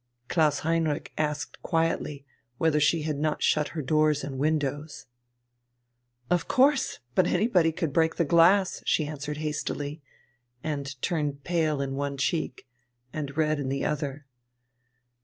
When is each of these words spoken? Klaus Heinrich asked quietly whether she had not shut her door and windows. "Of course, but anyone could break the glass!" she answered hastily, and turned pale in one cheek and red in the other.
Klaus 0.29 0.61
Heinrich 0.61 1.13
asked 1.15 1.61
quietly 1.61 2.25
whether 2.57 2.79
she 2.79 3.03
had 3.03 3.19
not 3.19 3.43
shut 3.43 3.67
her 3.77 3.83
door 3.83 4.11
and 4.23 4.39
windows. 4.39 5.05
"Of 6.27 6.47
course, 6.47 6.97
but 7.13 7.27
anyone 7.27 7.71
could 7.73 7.93
break 7.93 8.15
the 8.15 8.25
glass!" 8.25 8.81
she 8.83 9.05
answered 9.05 9.37
hastily, 9.37 10.01
and 10.63 10.99
turned 11.03 11.43
pale 11.43 11.81
in 11.81 11.93
one 11.93 12.17
cheek 12.17 12.67
and 13.13 13.37
red 13.37 13.59
in 13.59 13.69
the 13.69 13.85
other. 13.85 14.25